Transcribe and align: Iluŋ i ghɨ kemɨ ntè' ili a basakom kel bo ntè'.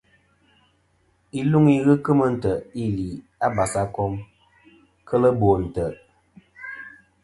Iluŋ 1.39 1.65
i 1.75 1.77
ghɨ 1.85 1.93
kemɨ 2.03 2.25
ntè' 2.35 2.63
ili 2.83 3.09
a 3.45 3.47
basakom 3.55 4.13
kel 5.07 5.23
bo 5.39 5.49
ntè'. 5.63 5.91